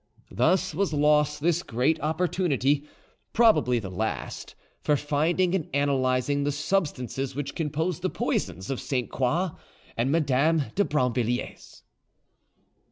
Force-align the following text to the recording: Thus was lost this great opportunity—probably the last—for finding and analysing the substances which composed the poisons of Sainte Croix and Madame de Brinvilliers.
Thus 0.31 0.73
was 0.73 0.93
lost 0.93 1.41
this 1.41 1.61
great 1.61 1.99
opportunity—probably 2.01 3.77
the 3.77 3.91
last—for 3.91 4.97
finding 4.97 5.53
and 5.53 5.69
analysing 5.75 6.43
the 6.43 6.51
substances 6.51 7.35
which 7.35 7.53
composed 7.53 8.01
the 8.01 8.09
poisons 8.09 8.71
of 8.71 8.81
Sainte 8.81 9.11
Croix 9.11 9.49
and 9.95 10.11
Madame 10.11 10.63
de 10.73 10.83
Brinvilliers. 10.85 11.83